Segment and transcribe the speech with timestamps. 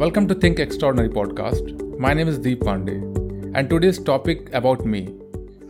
[0.00, 1.98] Welcome to Think Extraordinary podcast.
[1.98, 2.96] My name is Deep Pandey,
[3.56, 5.14] and today's topic about me.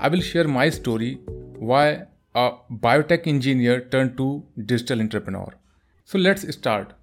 [0.01, 1.21] I will share my story
[1.61, 5.55] why a biotech engineer turned to digital entrepreneur.
[6.07, 6.95] So let's start.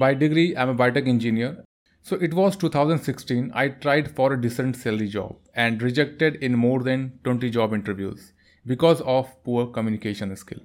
[0.00, 1.62] By degree, I'm a biotech engineer.
[2.00, 3.52] So it was 2016.
[3.54, 8.32] I tried for a decent salary job and rejected in more than 20 job interviews
[8.64, 10.60] because of poor communication skill.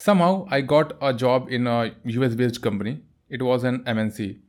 [0.00, 3.02] Somehow I got a job in a US based company.
[3.28, 4.40] It was an MNC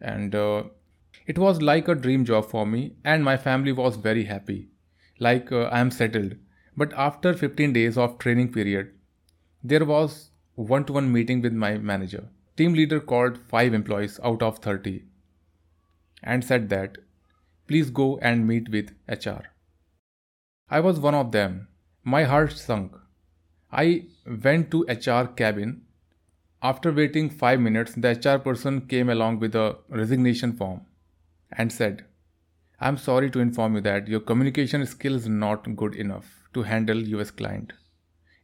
[0.00, 0.64] and uh,
[1.26, 4.68] it was like a dream job for me and my family was very happy.
[5.18, 6.34] Like uh, i am settled.
[6.76, 8.92] But after 15 days of training period
[9.64, 12.28] there was one to one meeting with my manager.
[12.56, 15.04] Team leader called 5 employees out of 30
[16.22, 16.98] and said that
[17.66, 19.42] please go and meet with hr
[20.68, 21.68] i was one of them.
[22.02, 22.92] My heart sunk.
[23.70, 24.06] I
[24.44, 25.82] went to hr cabin
[26.62, 30.80] after waiting 5 minutes, the HR person came along with a resignation form
[31.52, 32.04] and said,
[32.80, 36.98] I'm sorry to inform you that your communication skill is not good enough to handle
[36.98, 37.72] US client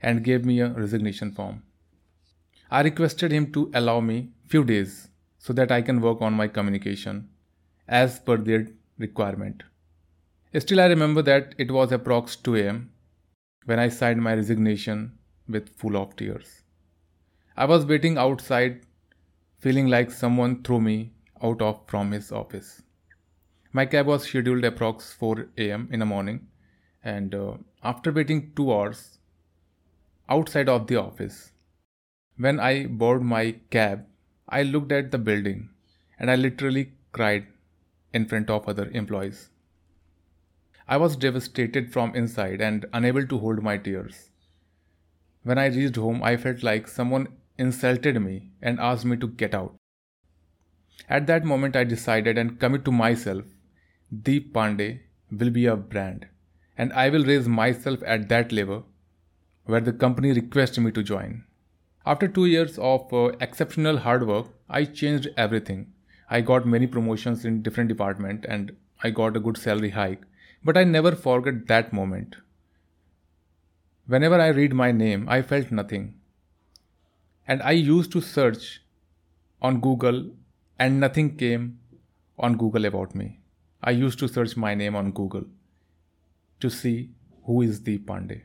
[0.00, 1.62] and gave me a resignation form.
[2.70, 6.48] I requested him to allow me few days so that I can work on my
[6.48, 7.28] communication
[7.88, 8.68] as per their
[8.98, 9.62] requirement.
[10.58, 12.90] Still I remember that it was approx 2 am
[13.64, 15.18] when I signed my resignation
[15.48, 16.61] with full of tears.
[17.56, 18.80] I was waiting outside,
[19.58, 22.82] feeling like someone threw me out of from his office.
[23.72, 25.88] My cab was scheduled approx 4 a.m.
[25.92, 26.48] in the morning,
[27.04, 29.18] and uh, after waiting two hours
[30.30, 31.52] outside of the office,
[32.38, 34.06] when I boarded my cab,
[34.48, 35.68] I looked at the building
[36.18, 37.46] and I literally cried
[38.14, 39.50] in front of other employees.
[40.88, 44.30] I was devastated from inside and unable to hold my tears.
[45.42, 49.54] When I reached home, I felt like someone insulted me and asked me to get
[49.54, 49.74] out.
[51.08, 53.44] At that moment, I decided and commit to myself
[54.22, 55.00] Deep Pandey
[55.30, 56.26] will be a brand,
[56.76, 58.86] and I will raise myself at that level
[59.64, 61.44] where the company requests me to join.
[62.04, 65.92] After two years of uh, exceptional hard work, I changed everything.
[66.28, 70.22] I got many promotions in different department and I got a good salary hike,
[70.64, 72.36] but I never forget that moment.
[74.06, 76.14] Whenever I read my name, I felt nothing.
[77.46, 78.82] And I used to search
[79.60, 80.30] on Google
[80.78, 81.78] and nothing came
[82.38, 83.40] on Google about me.
[83.82, 85.44] I used to search my name on Google
[86.60, 87.10] to see
[87.44, 88.42] who is Deep Pandey.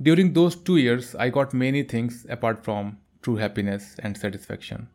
[0.00, 4.88] During those two years, I got many things apart from true happiness and satisfaction.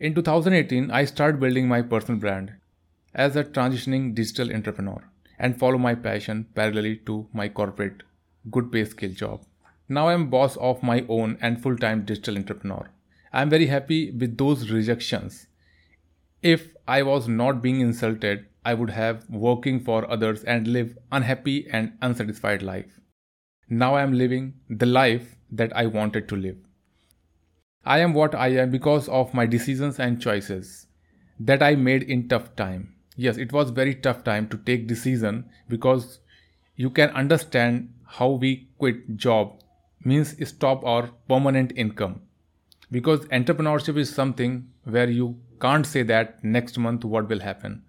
[0.00, 2.54] In 2018, I started building my personal brand
[3.14, 5.04] as a transitioning digital entrepreneur
[5.38, 8.02] and follow my passion parallelly to my corporate
[8.50, 9.44] good pay skill job.
[9.88, 12.90] Now I'm boss of my own and full-time digital entrepreneur.
[13.32, 15.46] I'm very happy with those rejections.
[16.42, 21.68] If I was not being insulted, I would have working for others and live unhappy
[21.70, 23.00] and unsatisfied life.
[23.68, 26.56] Now I am living the life that I wanted to live.
[27.84, 30.88] I am what I am because of my decisions and choices
[31.38, 32.94] that I made in tough time.
[33.14, 36.18] Yes, it was very tough time to take decision because
[36.74, 39.60] you can understand how we quit job
[40.06, 42.20] means stop or permanent income.
[42.90, 47.82] Because entrepreneurship is something where you can't say that next month what will happen.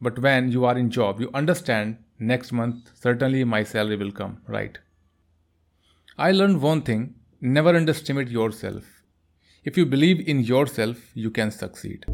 [0.00, 4.40] But when you are in job you understand next month certainly my salary will come
[4.46, 4.78] right?
[6.18, 8.84] I learned one thing never underestimate yourself.
[9.64, 12.04] If you believe in yourself you can succeed